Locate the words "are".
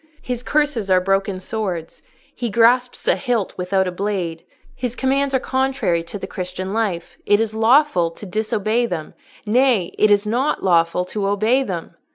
0.89-0.99, 5.35-5.39